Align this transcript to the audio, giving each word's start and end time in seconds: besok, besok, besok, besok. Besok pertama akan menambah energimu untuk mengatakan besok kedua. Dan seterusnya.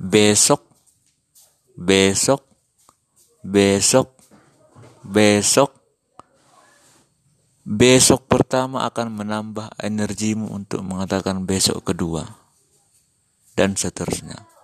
besok, 0.00 0.64
besok, 1.76 2.44
besok, 3.44 4.12
besok. 5.04 5.70
Besok 7.66 8.30
pertama 8.30 8.86
akan 8.86 9.10
menambah 9.10 9.74
energimu 9.82 10.54
untuk 10.54 10.86
mengatakan 10.86 11.42
besok 11.42 11.82
kedua. 11.82 12.22
Dan 13.58 13.74
seterusnya. 13.74 14.55